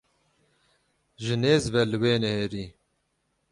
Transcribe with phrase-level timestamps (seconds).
[1.23, 2.65] Ji nêz ve li wê nihêrî.